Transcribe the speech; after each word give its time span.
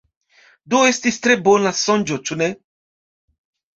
Do 0.73 0.79
estis 0.93 1.21
tre 1.27 1.37
bona 1.49 1.75
sonĝo, 1.81 2.19
ĉu 2.31 2.39
ne? 2.43 2.51